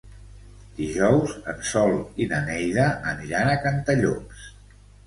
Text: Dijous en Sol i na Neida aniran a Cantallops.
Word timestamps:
Dijous 0.77 1.35
en 1.53 1.61
Sol 1.73 1.93
i 2.25 2.29
na 2.35 2.41
Neida 2.49 2.89
aniran 3.13 3.55
a 3.57 3.63
Cantallops. 3.69 4.53